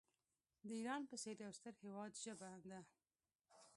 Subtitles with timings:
[0.67, 2.81] د ایران په څېر یو ستر هیواد ژبه ده.